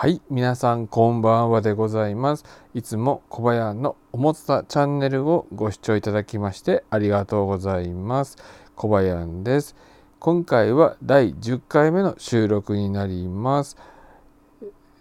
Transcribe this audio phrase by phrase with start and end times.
[0.00, 2.44] はい皆さんこんばんはでございます。
[2.72, 8.36] いつも小林のおもつたチャンネルをご視聴いただきましてありがとうございます。
[8.76, 9.74] 小林です。
[10.20, 13.76] 今回は第10回目の収録になります。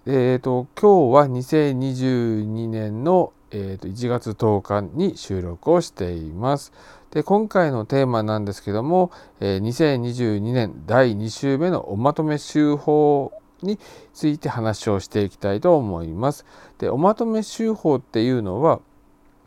[0.07, 6.73] えーと今日は2022年のえー、と1月10日に収録をしています。
[7.11, 9.11] で今回のテーマなんですけども、
[9.41, 13.79] えー、2022年第2週目のおまとめ週報に
[14.13, 16.45] ついて話をしていきたいと思います。
[16.77, 18.79] でおまとめ週報っていうのは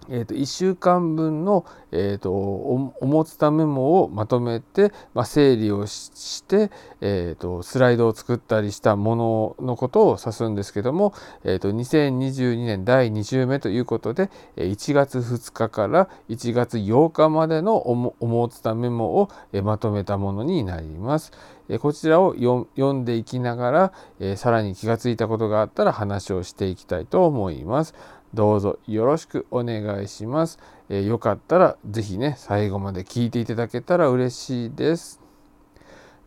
[0.09, 11.13] えー、と1週間分の、えーと、お持つたメモをまとめて、まあ、整理をして、えーと、スライドを作ったりしたもののことを指すんですけども、
[11.45, 19.29] えーと、2022年第2週目ということで1月2日から1月8日までのお持つたメモを
[19.62, 21.33] まとめたものになります。
[21.79, 27.95] こちらを読んでいきながら、さらに気がついたことがあったら話をしていきたいと思います。
[28.33, 30.59] どうぞよろしくお願いします。
[30.89, 35.20] えー、よかったら是非ね最後まで聞いていただけたら嬉しいです。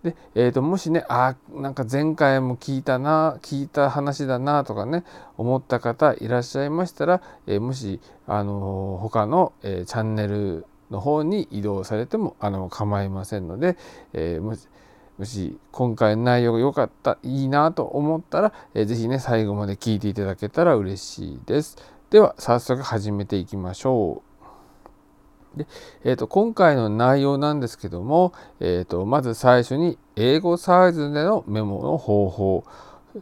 [0.03, 5.05] で、えーと、もしねあなんか前回も聞いたな聞いた話だなとかね
[5.37, 13.77] 思った方いらっしゃいましたら、えー、もし、あのー、他の、えー、チャンネルの方に移動されてもあの構いませんので、
[14.11, 14.67] え、もし
[15.17, 21.77] もし今回の内容が良かったいいなと思ったら、えー、ぜひね最後まで聞いていただけたら嬉しいです。
[22.13, 24.21] では早速始めていきましょ
[25.55, 25.57] う。
[25.57, 25.67] で
[26.03, 32.65] えーと、今回の内容なんですけども、えーと、まず最初に英語サイズでのメモの方法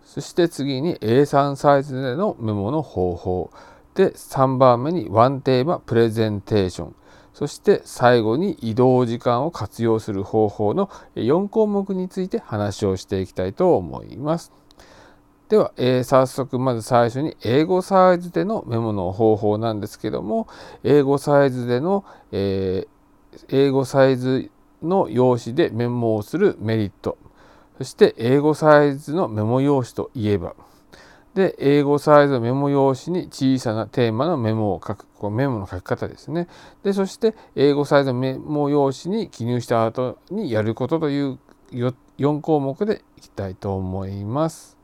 [0.04, 3.52] そして次に A3 サイズでのメモの方法
[3.96, 6.96] で3番目にワンテーマプレゼンテーション
[7.34, 14.61] そして最後に移動時間を活用する方法の4項目について話をしていきたいと思います。
[15.52, 20.48] では、えー、早速まず最初に英語サイズでのメモの方法なんですけども
[20.82, 24.50] 英語サイズでの、えー、英語サイズ
[24.82, 27.18] の用紙でメモをするメリット。
[27.80, 30.56] そして英語サイズのメモ用紙といえば。
[31.36, 35.06] で英語サイズのメモ用紙に小さなテーマのメモを書く。
[35.18, 36.48] こメモの書き方ですね。
[36.84, 41.40] でそして英語サイズのメモ用紙に記入した後にやることという
[41.74, 44.81] 4項目でいきたいと思います。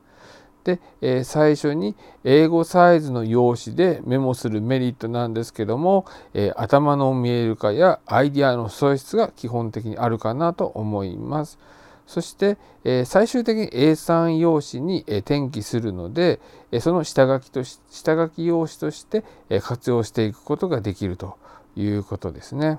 [0.68, 11.58] で、えー、最初に英語サイズの用紙でメモするメリットなんですけども、えー、頭の見える化やアイデアの素質が基本的にあるかなと思います。
[12.06, 16.38] そして、えー、最終的に A3 用紙に、え転記するので、
[16.70, 21.36] えその下書きとし下書き用紙として、え活用していくことができると
[21.76, 22.78] いうことですね。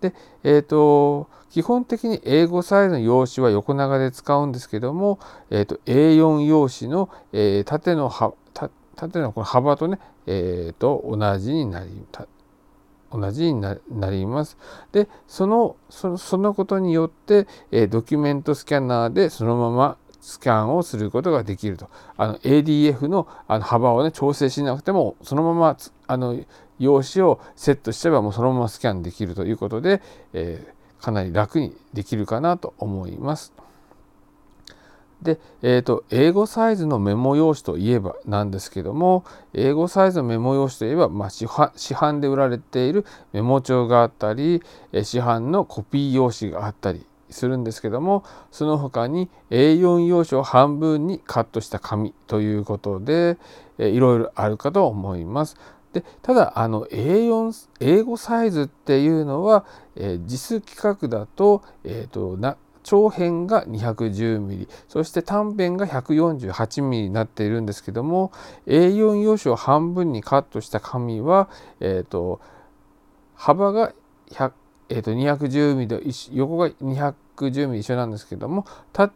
[0.00, 5.18] で、えーと、基本的に英語サイズの用紙は横長で使うんですけども、
[5.50, 8.10] えーと、A4 用紙の、えー、縦の
[8.96, 11.90] 縦のこの幅とね、えーと、同じになり
[13.12, 13.78] 同じにな
[14.10, 14.56] ります。
[14.92, 21.88] でそのそのことによって、えー、ドキュメントスキャナーでそのままスキャンをすることができると。
[22.18, 26.38] の ADF のあの幅をね調整しなくてもそのままあの
[26.80, 30.02] 用紙をセットしちゃえばもうそのままスキャンできるということで、
[30.32, 33.52] えー、かなり楽にできるかなと思います。
[35.22, 43.04] で、えーと、英語サイズのメモ用紙といえばなんですけども英語サイズのメモ用紙といえば、まあ、市販で売られている
[43.34, 44.62] メモ帳があったり
[44.92, 53.38] 市販のコピー用紙があったりするんですけどもその他に A4 用紙を半分にカットした紙ということで、
[53.78, 55.56] えいろいろあるかと思います。
[55.92, 59.64] でただあの A4 英語サイズっていうのは、
[59.96, 68.32] えー、実規格だと,、えーと、な長辺が 210mm そして短辺が 148mm になっているんですけども
[68.66, 71.48] A4 用紙を半分にカットした紙は、
[71.80, 72.40] えーと、
[73.34, 73.92] 幅が
[74.30, 74.52] 100、
[74.88, 76.00] 210ミリ
[76.36, 79.12] 横が210ミリ一緒なんですけども短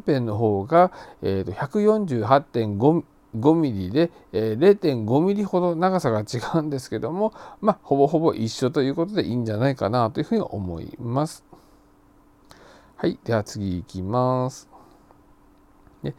[0.00, 0.90] 辺の方が、
[1.22, 3.04] えーと、148.5
[3.36, 11.44] 5ミリで、えー、0.5ミリほど長さが違うんですけども、まあ、ほぼほぼ一緒ということでいいんじゃないかなというふうに思います。
[12.96, 14.68] はい、では次いきます。
[16.02, 16.14] で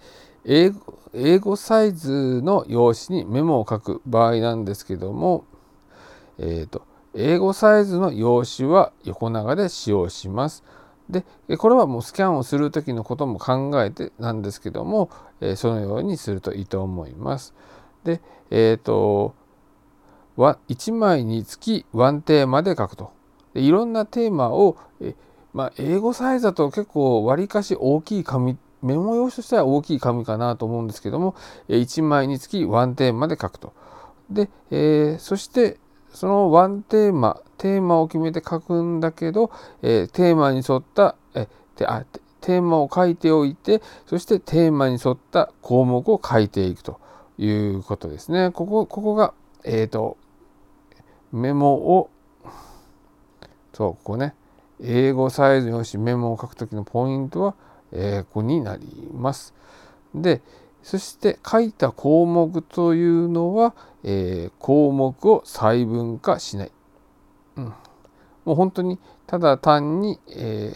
[0.45, 5.45] 英語英語サイズの用紙にメモを書く場合なんですけども、
[6.38, 10.63] えーと英語サイズの用紙は横長で使用します。
[11.09, 11.25] で
[11.57, 15.09] これはもうスキャンをする時のことも考えてなんですけども、
[15.41, 17.53] えそのようにするといいと思います。
[18.03, 18.21] で
[18.51, 19.33] えっ、ー、と
[20.38, 23.11] 1枚につきワンテーマで書くと。
[23.53, 25.15] でいろんなテーマをえ、
[25.53, 31.35] まあ、英語サイズだと結構わりかし大きい紙メモ用紙としては大きい紙かなと思うんですけども
[31.67, 33.73] 1枚につきワンテーマで書くと。
[34.29, 35.79] で、えー、そして
[36.13, 39.51] そのワンテーマテーマを決めて書くんだけど、
[39.83, 41.47] えー、テーマに沿ったえ
[41.85, 42.06] あ
[42.41, 47.00] テーマを書いておいてそしてテーマに沿った項目を書いていくと
[47.38, 48.51] いうことですね。
[48.51, 49.33] ここここが、
[49.63, 50.17] えーと、
[51.31, 52.09] メモを
[53.73, 54.33] そうここね
[54.81, 57.55] 英語サイズ用紙メモを書くときのポイントは、
[57.91, 59.53] 英語になります。
[60.15, 60.41] で
[60.81, 66.71] そして書いた項目というのは、えー、項目を細分化しない。
[68.45, 70.74] もう本当にただ単に、え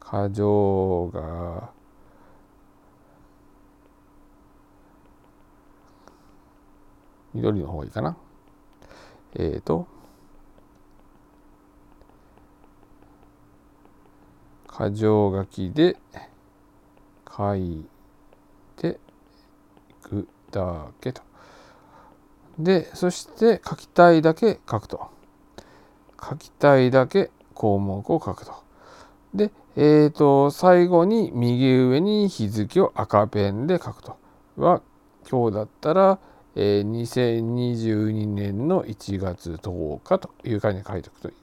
[0.00, 1.70] 過剰が
[7.34, 8.16] 緑の方がいいかな。
[9.34, 9.86] えっ、ー、と
[14.76, 15.96] 箇条書きで
[17.36, 17.86] 書い
[18.76, 18.98] て
[19.88, 21.33] いくだけと。
[22.58, 25.08] で、そして書きたいだけ書くと。
[26.22, 28.54] 書きたいだけ項目を書くと。
[29.34, 34.16] で、えっ、ー、と、最後に右上に日付を赤ペンで書くと。
[34.56, 34.82] は、
[35.28, 36.18] 今日だったら、
[36.54, 41.34] えー、2022年の1月10日という感じで書いておくといい。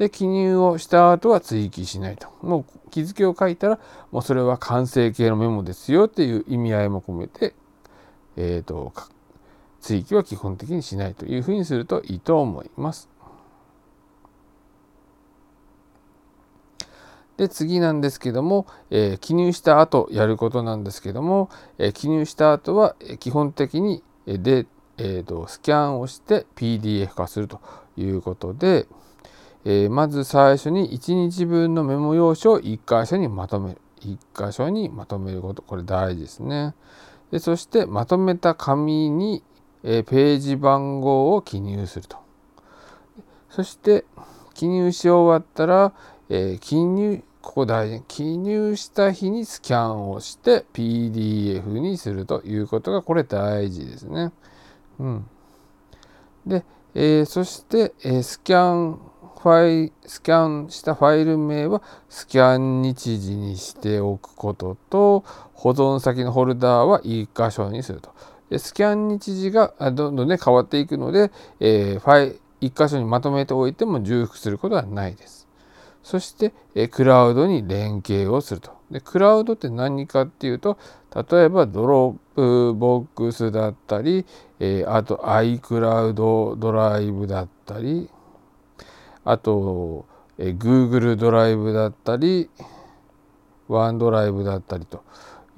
[0.00, 2.28] で、記入をした後は追記しないと。
[2.40, 3.78] もう日付を書いたら、
[4.10, 7.54] もうそれは完成形のメモですよっていう意味合いも込めて、
[8.38, 8.94] えっ、ー、と、
[9.80, 13.08] 追記は基本的にしないというふうにするといいと思います。
[17.36, 21.48] で次なんですけども、えー、記入した後やることなんですけども、
[21.78, 24.66] えー、記入した後は基本的にで、
[24.98, 27.60] えーとスキャンをして PDF 化すると
[27.96, 28.86] いうことで、
[29.64, 33.80] えー、まず最初に1日分のメモ用紙を1箇所にまとめる。
[34.00, 35.62] 1箇所にまとめること。
[35.62, 36.74] これ大事ですね。
[37.30, 39.42] でそしてまとめた紙に、
[39.82, 42.18] え、ページ番号を記入すると。
[43.48, 44.04] そして
[44.54, 45.92] 記入し終わったら、
[46.28, 48.02] え、記入、ここ大事。
[48.06, 54.32] 記入した日にスキャンをして PDF にするということがこれ大事ですね。
[54.98, 55.26] うん。
[56.46, 59.00] で、えー、そして、えスキャン
[59.42, 65.24] ファイスキャンしたファイル名はスキャン日時にしておくことと
[65.54, 68.14] 保存先のホルダーは1箇所にすると。
[68.58, 71.30] スキャン日時がどんどんね変わっていくので、
[71.60, 75.48] えー、ファイ1箇所にまとめておいても重複することはないです。
[76.02, 78.72] そして、え、クラウドに連携をすると。
[78.90, 80.76] でクラウドって何かっていうと
[81.14, 84.26] 例えば Dropbox だったり、
[84.58, 88.10] えー、あと iCloud ドライブだったり
[89.24, 90.06] あと、
[90.38, 92.48] え Google ドライブだったり、
[93.68, 95.04] OneDrive だったりと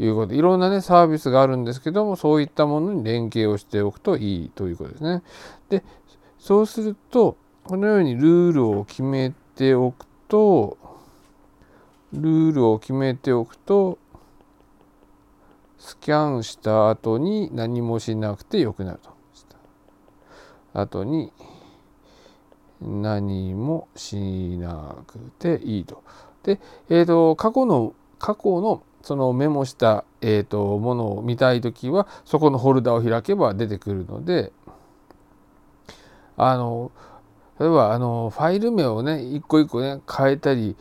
[0.04, 5.22] いうことで、いろんなね、サービスがあるんですけども、そういったものに連携をしておくといいということですね。
[5.68, 5.84] で、
[6.38, 10.76] そうすると、このようにルールを決めておくと、
[12.12, 13.98] ルールを決めておくと、
[15.78, 19.10] スキャンした後に何もしなくてよくなると。
[20.74, 21.32] 後に
[22.80, 26.02] 何もしなくていいと。
[26.42, 34.52] で、えーと、過去の過去のそのメモした、えーと、ものを見たい時はそこのホルダーを開けば出てくるので
[36.36, 36.90] あの
[37.60, 40.76] 例えばあのファイル名をね一個一個ね変えたり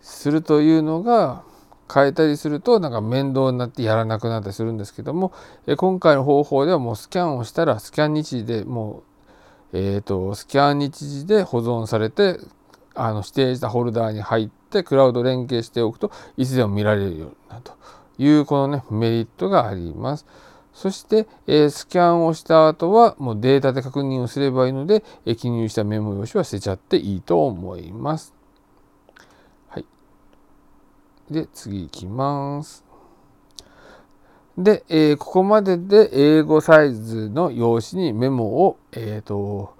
[0.00, 1.44] するというのが
[1.92, 5.32] 変えたりするとなんか面倒になってやらなくなったりするんですけども
[5.76, 9.16] 今回の方法ではもうスキャンをしたらスキャン日時でもう
[9.72, 12.38] えーと、スキャン日時で保存されて
[12.96, 17.72] あの指定したホルダーに入ってクラウド連携しておくといつでも見られるようになると
[18.18, 20.26] いうこのねメリットがあります。
[20.76, 28.34] そして、え、スキャンをした後はもうデータで確認をすればいいので、え、記入したメモ用紙は捨てちゃっていいと思います。
[29.68, 29.86] はい。
[31.30, 32.84] で、次いきます。
[34.58, 39.72] で、え、ここまでで英語サイズの用紙にメモを、えっ、ー、と、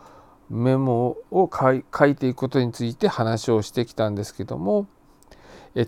[0.50, 4.86] メモを書いていくことについて話をしてきたんですけども、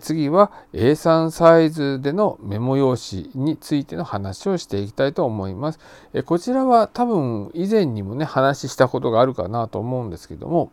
[0.01, 5.79] 次は A3 サイズでのメモ用紙についての話をしていきたいと思います。
[6.25, 10.71] こちらは多分以前にもね話したことがあるかなと思うんですけども、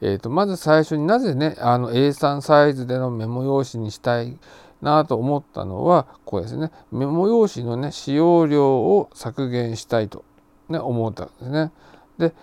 [0.00, 4.36] えーと、まず最初になぜねあの A3 サイズでのメモ用紙にしたい
[4.82, 6.72] なと思ったのはこうですね。
[6.90, 10.24] メモ用紙のね使用量を削減したいと、
[10.68, 11.72] ね、思ったんですね。
[12.18, 12.34] で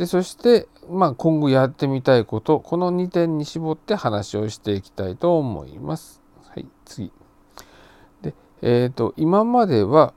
[0.00, 6.22] でそして、まあ、今後やってみたいことこの2点に絞って話をしていきたいと思います。
[6.48, 7.12] はい、次
[8.22, 10.14] で、えーと、今までは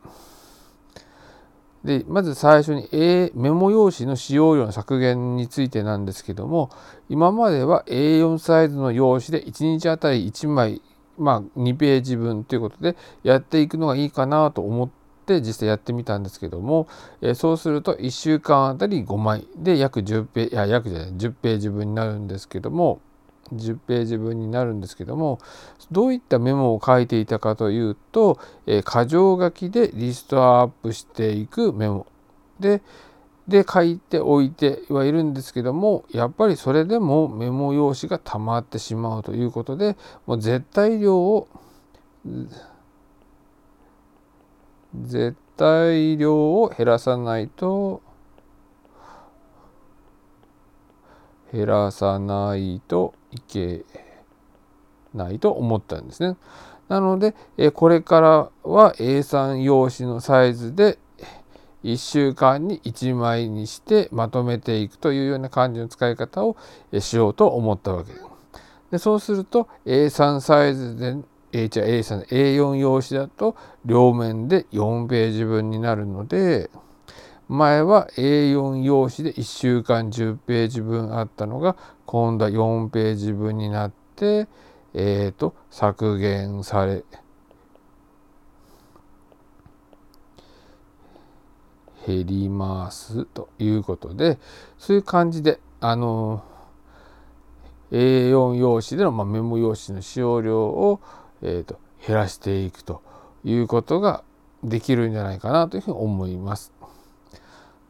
[1.83, 6.69] でまず最初に、A、メモ用紙の使用量の削減についてなんですけども
[7.09, 10.81] 今までは A4 サイズの用紙で1日あたり1枚
[11.17, 15.02] まあ、2ページ分ということでやっていくのがいいかなと思って
[15.41, 16.87] 実際やってみたんですけども、
[17.21, 22.99] えそうすると1週間あたり5枚で約10ページいや約じゃない10ページ分になるんですけども
[23.53, 25.39] 10ページ分になるんですけども
[25.91, 32.07] どういったメモを書いていたかというと、え箇条書きでリストアップしていくメモ
[32.59, 32.81] で
[33.47, 41.49] で書いておいてはいるんですけどもやっぱりそれでもメモ用紙が溜まってしまうということでもう絶対量を
[45.01, 48.01] 絶対量を減らさないと
[51.51, 53.85] 減らさないといけ
[55.13, 56.37] ないと思ったんですね。
[56.89, 57.33] なので
[57.73, 60.99] これからは A3 用紙のサイズで
[61.83, 66.55] 1週間に1枚にしてまとめていくというような感じの使い方を
[66.99, 68.25] しようと思ったわけです。
[68.91, 71.17] でそうすると A3 サイズで
[71.53, 73.55] A じゃ A3 A4 用紙だと
[73.85, 76.69] 両面で4ページ分になるので
[77.47, 84.47] 前は A4 用紙で1週間10ページ分あったのが今度は4ページ分になって
[84.95, 87.03] えーと削減され。
[92.05, 94.37] 減りますということで
[94.77, 96.43] そういう感じであの
[97.93, 100.99] A4 用紙での、まあ、メモ用紙の使用量を、
[101.43, 103.01] えーと、減らしていくと
[103.43, 104.23] いうことが
[104.63, 106.71] できるんじゃないかなというふうに思います。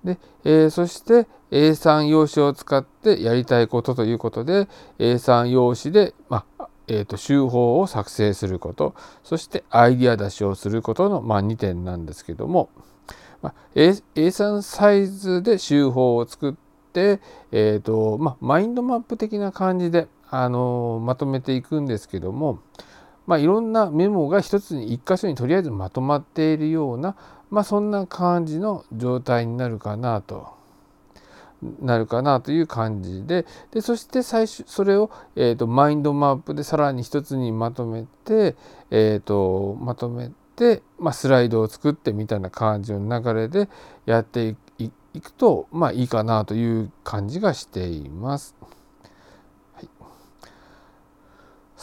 [0.04, 4.68] で、えー、そして A3 用紙を使ってやりたいことということで
[5.00, 12.70] A3 用紙で、まあえーと、集法を作成することそしてアイディア出しをすることの、まあ、2点なんですけども、
[13.42, 16.54] まあ、A3 サイズで集法を作っ
[16.92, 22.60] て、えーとまあ、マインドマップ的な感じで、あのまとめていくんですけども、
[23.26, 27.16] まあ、いろんなメモが一つに一箇所にとりあえずまとまっているような、
[27.50, 30.62] まあ、そんな感じの状態になるかなと。
[31.82, 38.58] なるかなという感じででそして最初それを、えーと、マインドマップでさらに一つにまとめて、
[38.92, 43.70] えーとまとめで、まあ、スライドを作ってみたいな感じの流れで
[44.06, 48.56] やっていくと、まあ、いいかなという感じがしています。
[49.74, 49.90] はい、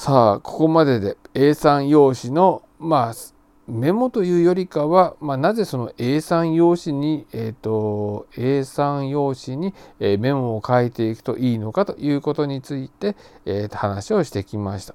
[0.00, 3.14] さあここまでで A3 用紙の、まあ、
[3.70, 9.74] メモというよりかは、まあ、なぜその A3 用紙に、えーと、A3 用紙に、
[10.18, 13.14] メモを書いていくといいのかということについて、
[13.44, 14.94] えー、話をしてきました。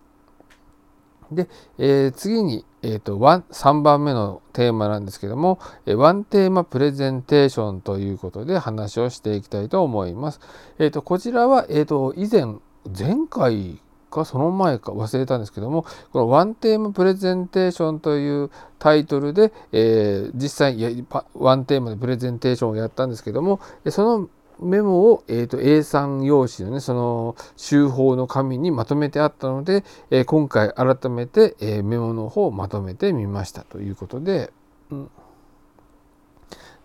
[1.31, 10.39] で、えー、次に、えーと、3番目のテーマなんですけども、ワンテーマプレゼンテーションということで話をしていきたいと思います。
[10.79, 12.55] えーと、こちらは、えーと、以前
[12.91, 13.79] 前回
[14.15, 24.29] かその前か忘れたんですけどもこのワンテーマプレゼンテーションというタイトルで、えー、実際ワンテーマでプレゼンテーションをやったんですけどもその
[24.59, 34.53] メモを、えーと、A3 用紙のねその週報の紙にまとめてあったので、えー、今回改めて、えー、メモの方をまとめてみましたということで。
[34.91, 35.09] うん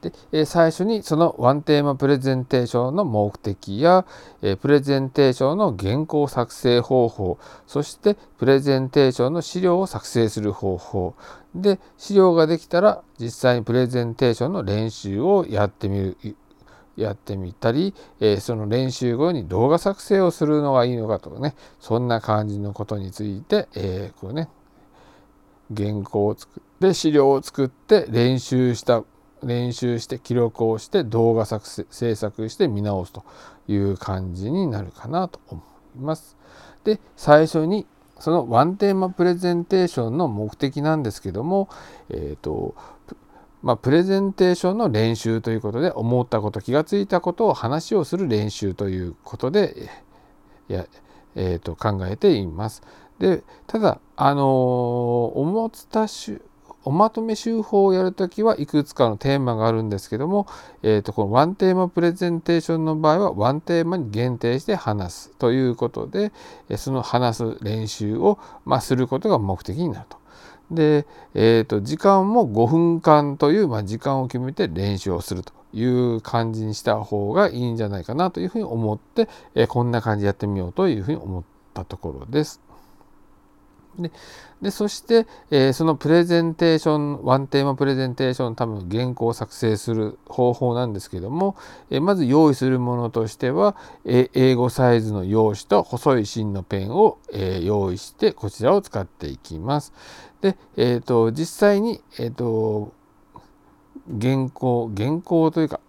[0.00, 4.06] で、え最初にそのワンテーマプレゼンテーションの目的や、
[4.42, 11.14] えプレゼンテーションの原稿作成方法そしてプレゼンテーションの資料を作成する方法。
[11.54, 16.16] で資料ができたら実際にプレゼンテーションの練習をやってみる
[16.96, 21.54] やってみたり、え、その練習後に動画作成をするのがいいのかとかね。
[21.78, 24.48] そんな感じのことについて、え、こうね
[25.74, 29.04] 原稿を作って資料を作って練習した
[29.42, 33.24] 練習して記録をして動画作成制作して見直すと
[33.68, 35.62] いう感じになるかなと思
[35.96, 36.36] います。
[36.84, 37.86] で最初に
[38.18, 41.68] そのワンテーマプレゼンテーションの目的なんですけども、
[42.10, 42.74] えーと
[43.62, 49.88] まあ、プレゼンテーションの練習ということで思ったこと気がついたことを話をする練習ということで
[50.68, 50.86] や、
[51.34, 52.82] えー、と考えています。
[53.18, 56.08] でただあのー、思った
[56.84, 60.46] おまとめ手法をやるときはいくつかのテーマがあるんですけども、
[60.82, 66.32] えー、とこのワンテーマプレゼンテーションの場合はワンテーマに限定して話すということで
[66.76, 70.18] その話す練習を、ま、することが目的になると。
[70.70, 81.44] で、えーと、時間も5分間という、ま、時間を決めて練習をするという感じにした方がいいんじゃないかなというふうに思って、えこんな感じでやってみようというふうに思っ
[81.74, 82.60] たところです。
[83.98, 84.12] で
[84.62, 91.56] でそして、えー、そのプレゼンテーションワンテーマプレゼンテーション多分原稿を作成する方法なんですけども、
[91.88, 99.92] えー、まず用意するものとしては、えー、英語サイズの用紙と細い芯のペンを、え用意してこちらを使っていきます。
[100.42, 102.92] で、えーと、実際に、えーと
[104.20, 105.80] 原稿原稿というか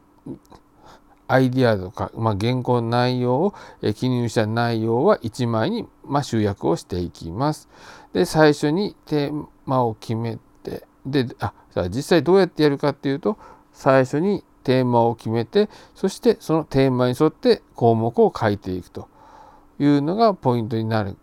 [1.32, 7.70] アイディアとか、まあ、原稿の内容を、え記入した内容は1枚に、まあ、集約をしていきます。
[8.12, 13.38] で最初にテーマを決めてであじゃあ実際どうやってやるかっていうと
[13.72, 19.08] 最初にテーマを決めてそしてそのテーマに沿って項目を書いていくと
[19.80, 21.16] いうのがポイントになる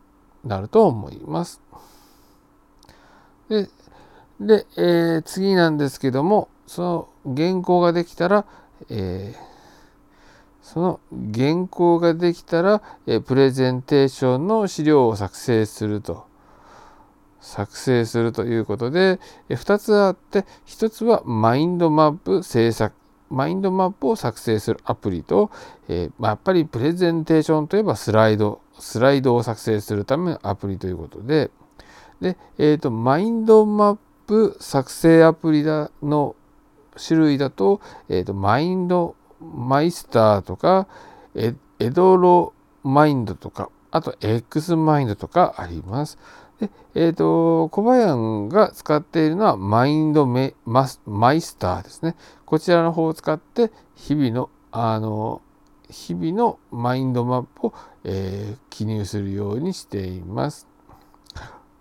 [0.42, 1.60] なると思います。
[3.50, 3.68] で
[4.40, 8.46] で、えー、次なんですけどもその原稿ができたら、
[8.88, 9.47] えー
[10.68, 11.00] その
[11.34, 16.26] 原稿ができたら、えプレゼンテーションの資料を作成すると。
[17.40, 22.94] 作成するということで、え2つあって、1つはマインドマップ制作。
[23.30, 25.50] マインドマップを作成するアプリと、
[25.88, 31.50] え、まあ、やっぱりプレゼンテーションといえばスライド、スライドを作成するためのアプリということで、
[32.20, 36.36] で、えっ、ー、と、マインドマップ作成アプリだの
[36.98, 40.86] 種類だと、えっ、ー、と、マインドマイスターとか
[41.34, 41.54] エ
[41.90, 42.52] ドロ
[42.82, 46.18] マインドとかあと X マインドとかあります。
[46.60, 52.16] でえっ、ー、と小林が使っているのはマインドメママイスターですね。
[52.44, 55.40] こちらの方を使って日々のあの
[55.90, 60.67] 日々のマインドマップを、えー、記入するようにしています。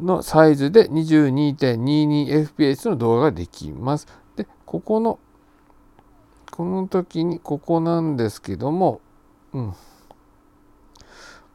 [0.00, 4.06] のサイズで 22.22fps の動画ができます。
[4.36, 5.18] でここの
[6.50, 9.00] この時にここなんですけども、
[9.52, 9.74] うん、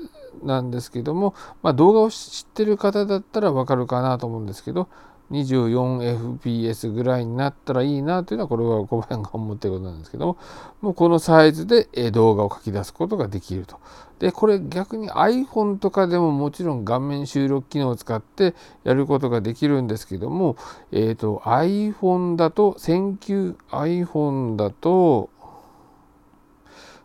[0.43, 4.88] なんですけども、まあ、動画を知ってる方だったらわかるかなと思うんですけど、
[5.31, 10.38] 24fps ぐらいになったらいいなというのはこれは小林が思ってることなんですけども
[10.81, 13.79] もうこのサイズで動画を書き出すことができると。
[14.19, 20.57] でこれ逆に iPhone とかでももちろん画面収録機能を使ってやることができるんですけども、
[20.91, 25.31] えーと、iPhone だと iPhone だと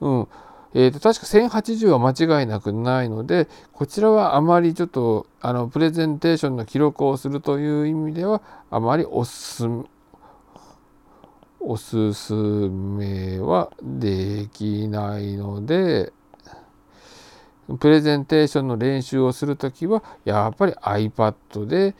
[0.00, 0.28] うん
[0.74, 9.84] えーと、確か1080は間違いなくないのでこちらはあまりちょっとあのプレゼンテーションの記録をするという意味ではあまりおすすめ
[11.60, 16.12] おすすめはできないので
[17.80, 21.94] プレゼンテーションの練習をするときはやっぱり iPad で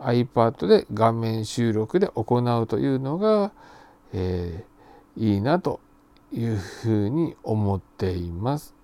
[0.00, 3.52] iPad で画面収録で行うというのが、
[4.12, 5.80] えー、いいなと
[6.34, 8.74] いうふうに思っています。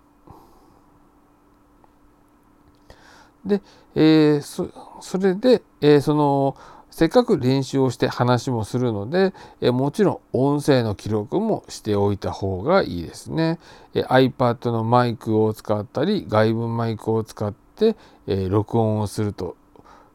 [3.44, 3.60] で、
[3.94, 6.56] えー、そそれで、えー、その
[6.90, 13.58] せっかく練習をして話もするので、えもちろん音声の記録もしておいた方がいいですね。
[13.94, 19.56] え iPad のマイクを使ったり外部マイクを使って、え録音をすると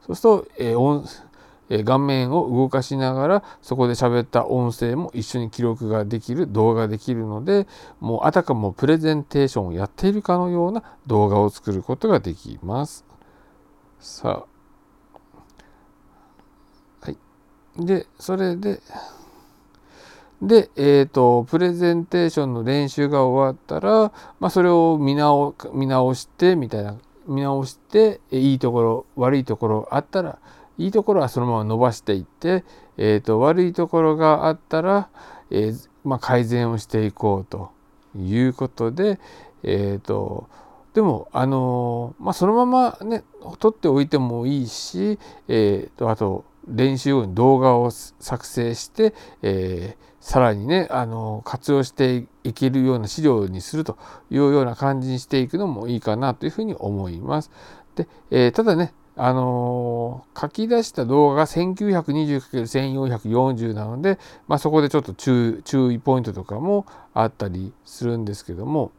[0.06, 1.06] そうすると、え音
[1.70, 7.68] え画面を動かしながらそこで喋った音声も一緒に記録ができる動画ができるので
[8.00, 13.06] もうあたかもプレゼンテーションをやっているかのような動画を作ることができます。
[14.00, 14.46] さ
[17.02, 17.18] あはい
[17.78, 18.82] でそれで
[20.42, 30.40] で、えーと、プレゼンテーションの練習が終わったら、まあ、それを見直見直してみたいな見直していいところ悪いところあったら
[30.78, 32.64] いいところはそのまま伸ばしていって、
[32.98, 35.10] えーと、悪いところがあったら、
[35.52, 37.72] えー、まあ、改善をしていこうと
[38.18, 39.20] いうことで、
[39.64, 40.50] えーと、
[40.94, 43.24] でもあのまあ、そのままね
[43.60, 53.98] 撮っておいてもいいし、えー、とあと練習後に動画を作成して、えー、さらにねあの活用していけるような資料にすると
[54.30, 57.52] いうような感じにしていくのもいいかなというふうに思います。
[57.96, 65.62] で、えー、ただねあのー、書き出した動画が 1920×1440 なので、まあ、そこでちょっと注
[65.94, 68.92] 意ポイントとかもあったりするんですけども、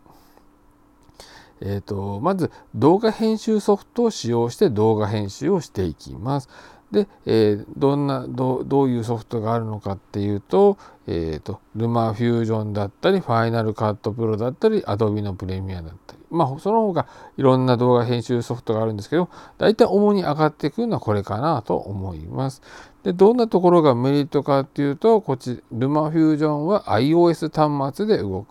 [1.61, 6.49] えーとまず動画編集ソフトを使用して動画編集をしていきます。
[6.91, 22.63] で、えー、どんなどどういうソフトがあるのかっていうと,、えーと、ルマフュージョンだったりファイナルカットプロだったりアドビのプレミアだったりまあその他いろんな動画編集ソフトがあるんですけど大体主に上がってくるのはこれかなと思います。
[23.03, 28.49] でどんなところがメリットかっていうとこっちルマフュージョンは iOS 端末で動く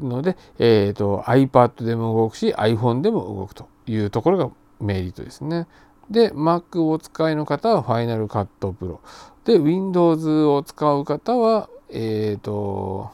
[0.00, 4.50] ので、えーと iPad でも動くし iPhone でも動くというところが
[4.80, 5.66] メリットですね。
[6.10, 8.98] で、Mac を使いの方は Final Cut Pro。
[9.44, 13.10] で、Windows を使う方は、えっ、ー、と、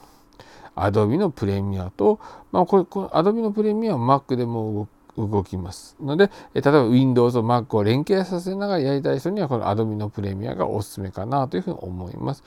[0.76, 2.20] Adobe のプレミアと、
[2.52, 12.42] まあ、これ、この Adobe のプレミアは Mac でも動きますので、例えば Windows と Mac を連携させながらやりたい人にはこの Adobe のプレミアがおすすめかなというふうに思います。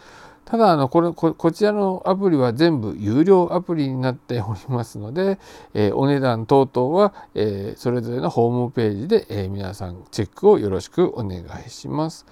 [0.47, 5.39] ただあのこれここちらのアプリは全部有料アプリになっておりますので、
[5.73, 12.25] えー、お値段等々は、えー、それぞれのホームページで、えー、皆さんチェックをよろしくお願いします。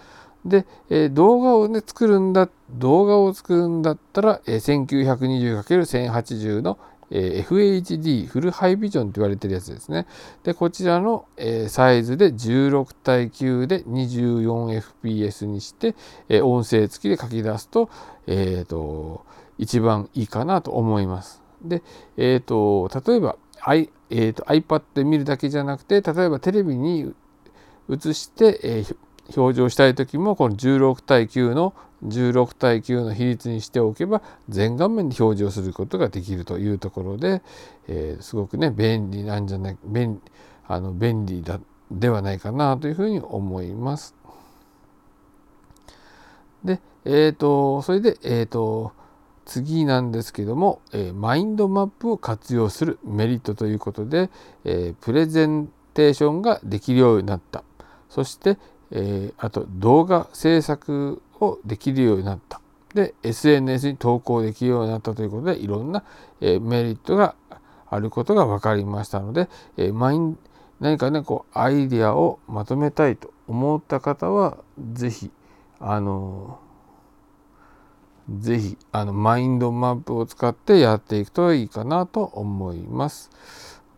[0.45, 6.77] で、え動画をね作るんだ動画を作るんだったら、え 1920×1080 の
[7.11, 10.07] え FHD フルハイビジョンと言われてるやつですね。
[10.43, 15.95] でこちらの、えサイズで16対9で 24fps にして、
[16.29, 17.89] え音声付きで書き出すと,、
[18.27, 19.25] えーと、
[19.57, 21.41] 一番いいかなと思います。
[21.61, 21.81] で、
[22.17, 27.13] えーと、例えば、I えーと、iPad で見るだけじゃなくて例えばテレビに
[27.89, 28.95] 映して、えー、
[29.35, 31.73] 表示をしたい時もこの16対9の
[32.05, 37.41] 16対9の比率にしておけば全画面で表示をすることができるというところで、
[37.87, 40.21] えー、すごくね便利なんじゃない便
[40.67, 41.59] あの便利だ
[41.91, 44.15] ではないかなというふうに思います。
[46.63, 48.91] でえ、ー、とそれでえ、ー、と
[49.45, 54.31] 次なんですけども、えー、マインドマップを活用するメリットということで、
[54.63, 57.63] えプレゼンテーションができるようになった
[58.09, 58.57] そして、
[58.91, 62.61] えあと動画制作をできるようになった。
[62.93, 66.03] で SNS に投稿できるようになったということでいろんな、
[66.39, 67.35] えメリットが
[67.89, 70.37] あることが分かりましたので、えマイン
[70.79, 74.57] 何かねこうアイデアをまとめたいと思った方は
[74.93, 75.31] 是非
[75.79, 76.59] あの
[78.29, 83.29] 是非あのマインドマップを使ってやっていくといいかなと思います。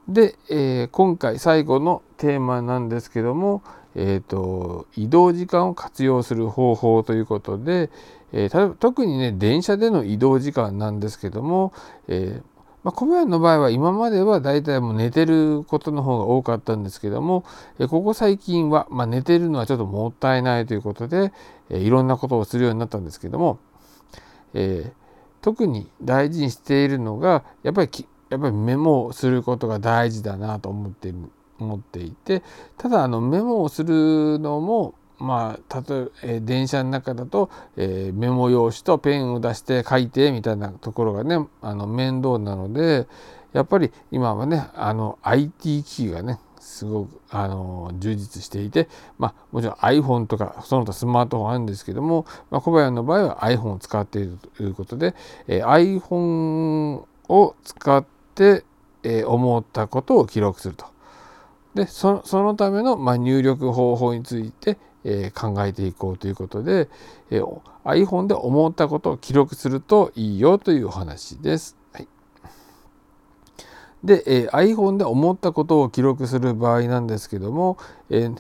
[0.08, 3.62] で、えー、今回最後のテーマなんですけども、
[4.00, 7.90] えーと、移動時間を活用する方法ということで、
[8.32, 11.74] えー、特にね電車での移動時間なんですけども、
[12.08, 17.44] えーまあ、小林の場合は今までは大体もう寝てることの方が多かったんですけども、
[17.80, 21.34] えここ最近は、まあ、寝てるのはちょっともったいないということで、
[21.70, 23.60] えいろんなことをするようになったんですけども、
[24.54, 24.94] え
[25.42, 27.90] 特に大事にしているのがやっぱり
[28.30, 31.18] やっぱりメモをすることが大事だなと思っている
[31.60, 32.44] 思っていて
[32.78, 43.08] ただあのメモをするのもまあ例えば、電車の中だと、えー、メモ用紙とペンを出して書いてみたいなところがねあの面倒なので
[43.54, 55.16] やっぱり今はねあの IT 機器がねすごくあの充実していて、まあ、もちろん iPhone とかその他スマートフォンあるんですけども、まあ、小林の場合は iPhone を使っているということで、
[55.48, 58.66] えー、iPhone を使って、
[59.04, 60.86] えー、思ったことを記録すると。
[61.78, 66.90] でそのための、まあ、入力方法について、えー、考えていこうということで、
[67.30, 71.78] えー、iPhone で思ったことを記録するといいよというお話です。
[71.94, 72.08] はい、
[74.04, 77.78] で、えー、iPhone で思ったことを記録する場合なんですけども、
[78.10, 78.32] え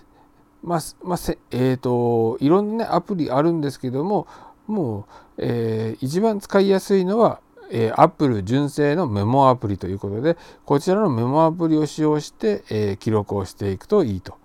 [0.63, 1.19] まあ、まあ、
[1.52, 4.26] えっ、ー、と、いろんな、ね、アプリあるんですけども、
[4.65, 5.06] もう、
[5.38, 7.39] えー、一番使いやすいのは、
[7.71, 14.36] えー、Apple 純正のメモアプリということで、こちらのメモアプリを使用して、えー、記録をしていくといいと。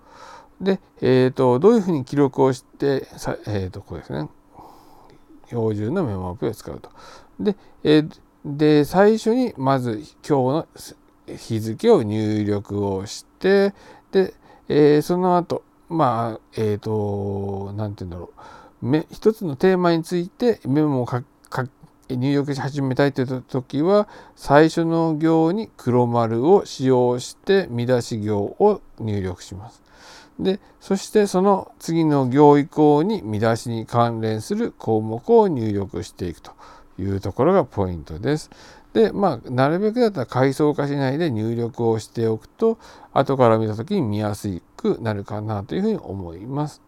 [0.61, 4.29] で、えーと、どういうふうに記録をして、さえーと、これですね、
[5.47, 6.89] 標準のメモアプリを使うと。
[7.39, 8.11] で、えー、
[8.45, 10.67] で最初にまず今日
[11.27, 13.73] の日付を入力をして、
[14.11, 14.33] で、
[14.67, 19.05] えー、その後、まあ、えっ、ー、と、なんて言うんだろう。
[19.11, 21.23] 一つのテーマについてメモを書
[22.09, 29.81] 入力し始めたいという時は最初の行に黒丸を使用して見出し行を入力します。
[30.39, 36.51] でそしてその次の行以降に見出しに関連する項目を入力していくと
[36.97, 38.49] いうところがポイントです。
[38.93, 42.77] でまあなるべくだったら階層化しないで入力をしておくと
[43.11, 46.81] 後から見た時に見やすくなるかなというふうに思います。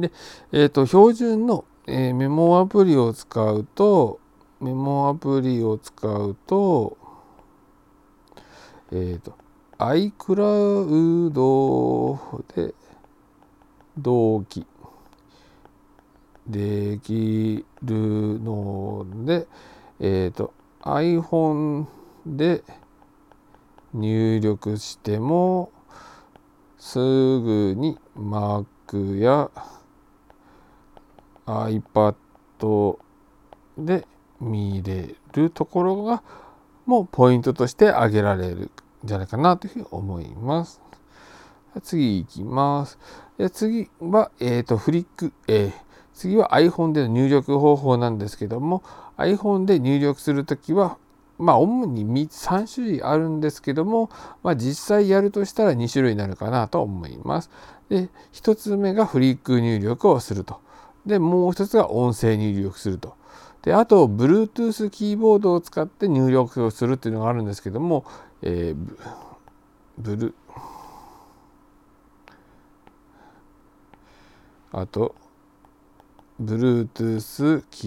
[0.00, 0.12] で、
[0.52, 4.18] えーと、標準の、えー、メモアプリを使うと
[4.60, 6.96] メモアプリを使うと
[8.90, 9.34] えっ、ー、と
[9.78, 11.32] iCloud
[12.54, 12.74] で
[13.98, 14.66] 同期
[16.46, 19.46] できるので、
[20.00, 21.86] えっ、ー、と iPhone
[22.24, 22.62] で
[23.92, 25.72] 入力しても
[26.78, 29.50] すぐに Mac や
[31.46, 32.96] iPad
[33.78, 34.06] で
[34.40, 36.22] 見れるところが
[36.84, 38.70] もうポイントとして挙げられるん
[39.04, 40.80] じゃないかなというふうに思います。
[41.82, 42.98] 次いきます。
[43.52, 45.72] 次は、えっ、ー、と、フリック、えー、
[46.14, 48.82] 次は iPhone での入力方法なんですけども、
[49.18, 50.96] iPhone で入力するときは、
[51.38, 54.08] まあ、主に3種類あるんですけども、
[54.42, 57.50] まあ、実際やるとしたら2種類になるかなと思います。
[57.90, 60.60] で、1つ目がフリック入力をすると。
[61.06, 63.14] で、もう1つが音声入力すると。
[63.62, 68.04] で、あと、Bluetooth キーボードを使って入力をするっていうのがあるんですけども、
[68.42, 68.96] えー、
[69.98, 70.34] ブル、
[74.72, 75.14] あと、
[76.42, 77.86] Bluetooth キ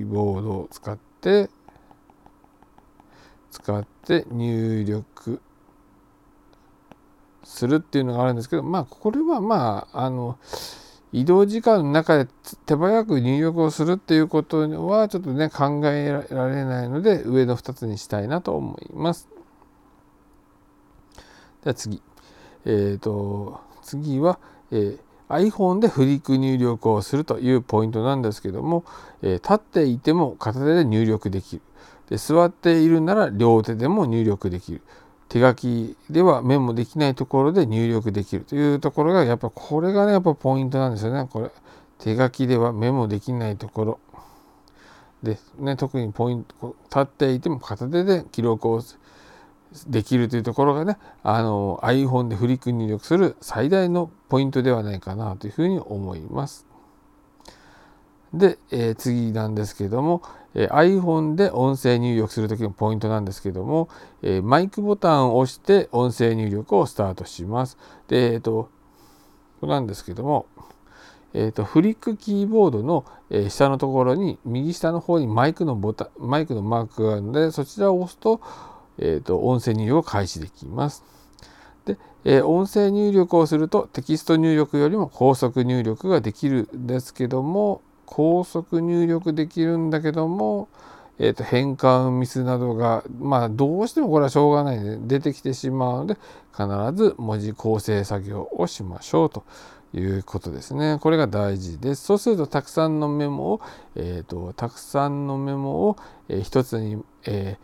[0.00, 1.48] ーボードを使って、
[3.50, 5.40] 使って入力
[7.44, 10.38] するっていうのがあるんですけど、まあ、これはまあ、あの、
[11.12, 12.30] 移動時間の中で
[12.66, 19.28] 手早く入力をするっていうことはちょっとね考えられないので上の2つにしたいなと思います。
[21.64, 22.02] では次。
[22.64, 24.38] えっ、ー、と次は、
[24.70, 28.84] えー、iPhone でフリック入力をするというポイントなんですけども、
[29.22, 31.62] えー、立っていても片手で入力できる
[32.10, 34.82] で座っているなら両手でも入力できる
[35.28, 41.50] 手書きではメモできないところで入力できるというところがやっぱこれがねやっぱポイントなんですよねこれ
[41.98, 44.00] 手書きではメモできないところ
[45.22, 48.82] でね特にポイント立っていても片手で記録を
[49.86, 56.67] できるというところがねあの iPhone でフリック入力する最大のポイントではないかなというふうに思います。
[58.32, 60.22] で、えー、次なんですけども、
[60.54, 63.88] えー、iPhone で音声入力する時のポイントなんですけども、
[64.22, 67.78] えー、マイクボタンを押して音声入力をスタートします。
[68.08, 68.70] で、えっ、と、
[69.60, 70.46] これなんですけども、
[71.34, 78.40] えーと、フリックキーボードの、えー、下のところに右下の方にマイクのボタンマイクのマークがあるのでそちらを押すと,、
[78.98, 81.04] えーと、音声入力を開始できます。
[81.84, 90.68] で、えー、音声入力をするとテキスト入力よりも高速入力ができるんですけども高速入力できるんだけども、
[91.18, 96.16] えー、と変換ミスなどがまあどうしてもこれはしょうがないので出てきてしまうので
[96.52, 96.66] 必
[96.96, 99.44] ず文字構成作業をしましょうと
[99.92, 100.98] いうことですね。
[101.00, 102.04] これが大事です。
[102.04, 103.60] そうするとたくさんのメモを、
[103.94, 105.96] えーと、たくさんのメモを、
[106.28, 107.58] えー、つに、え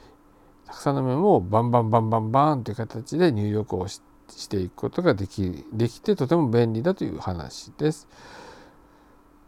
[0.66, 4.00] ー、たくさんのメモをバンバンバンバンバンという形で入力をし
[4.48, 8.08] ていくことができできてとても便利だという話です。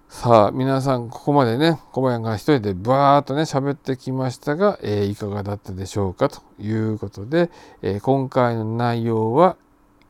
[0.09, 7.51] さあ、皆さん、ここまでね、小林が一人でバーっとね、喋ってきましたが、えー、いかがだったでしょうかということで、
[7.83, 9.57] えー、今回の内容は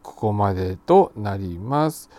[0.02, 2.10] ここまでとなります。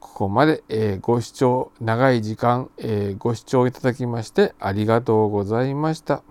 [0.00, 6.22] ここまで、えー、ご視聴、長い時間、えご視聴いただきましてありがとうございました。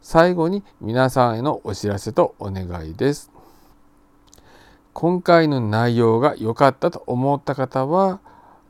[0.00, 3.32] 最後に皆さんへのお知らせとお願いです。
[4.92, 8.20] 今回の内容が良かったと思った方は、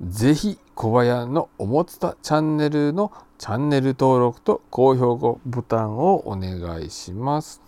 [0.01, 7.61] ぜひ小林のおもつたチャンネルのチャンネル登録と高評価ボタンをお願いします。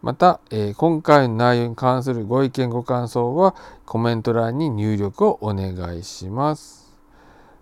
[0.00, 3.56] また、えー、今回の内容に関するご意見ご感想は
[3.86, 6.96] コメント欄に入力をお願いします。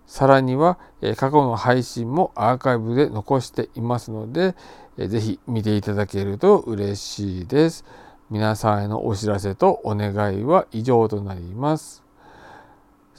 [0.05, 4.53] さらには、え過去の配信もアーカイブで残していますので、
[4.99, 7.83] えー、ぜひ見ていただけると嬉しいです。
[8.29, 12.02] 皆さんへのお知らせとお願いは以上となります。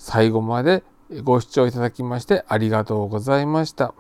[0.05, 0.85] 最後まで
[1.23, 3.95] ご視聴いただきましてありがとうございました。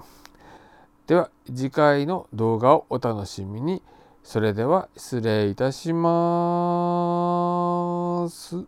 [1.07, 3.83] では次回の動画をお楽しみに。
[4.23, 6.03] それでは失礼いたしま
[8.29, 8.67] す。